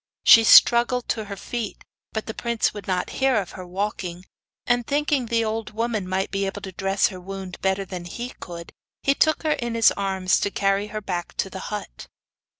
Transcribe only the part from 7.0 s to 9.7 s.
her wound better than he could, he took her